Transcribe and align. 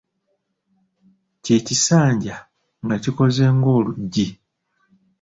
Kye 1.43 1.57
kisanja 1.65 2.35
nga 2.83 2.95
kikoze 3.03 3.45
ng'oluggi. 3.57 4.27